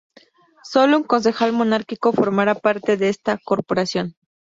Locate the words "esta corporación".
3.09-4.15